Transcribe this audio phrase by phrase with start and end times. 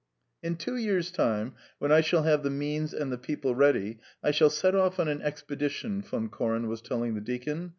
[0.41, 4.31] "In two years' time, when I shall have the means and the people ready, I
[4.31, 7.69] shall set off on an expedition," Von Koren was telling the deacon.